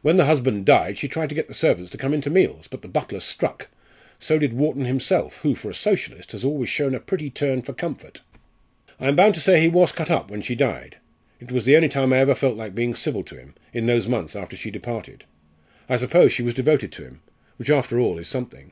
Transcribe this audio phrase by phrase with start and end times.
[0.00, 2.68] When the husband died she tried to get the servants to come in to meals,
[2.68, 3.66] but the butler struck.
[4.20, 7.62] So did Wharton himself, who, for a Socialist, has always showed a very pretty turn
[7.62, 8.20] for comfort.
[9.00, 10.98] I am bound to say he was cut up when she died.
[11.40, 14.06] It was the only time I ever felt like being civil to him in those
[14.06, 15.24] months after she departed.
[15.88, 17.22] I suppose she was devoted to him
[17.56, 18.70] which after all is something."